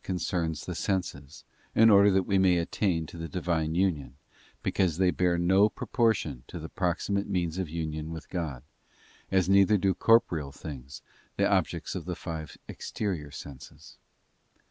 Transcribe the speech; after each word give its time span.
concerns 0.03 0.65
the 0.65 0.73
senses, 0.73 1.43
in 1.75 1.91
order 1.91 2.09
that 2.09 2.25
we 2.25 2.39
may 2.39 2.57
attain 2.57 3.05
to 3.05 3.17
the 3.19 3.27
Divine 3.27 3.75
union, 3.75 4.15
because 4.63 4.97
they 4.97 5.11
bear 5.11 5.37
no 5.37 5.69
proportion 5.69 6.43
to 6.47 6.57
the 6.57 6.71
proxi 6.71 7.11
mate 7.11 7.27
means 7.27 7.59
of 7.59 7.69
union 7.69 8.09
with 8.09 8.27
God; 8.31 8.63
as 9.29 9.47
neither 9.47 9.77
do 9.77 9.93
corporeal 9.93 10.51
things, 10.51 11.03
the 11.37 11.47
objects 11.47 11.93
of 11.93 12.05
the 12.05 12.15
five 12.15 12.57
exterior 12.67 13.29
senses. 13.29 13.99